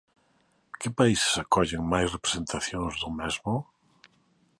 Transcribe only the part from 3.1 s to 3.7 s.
mesmo?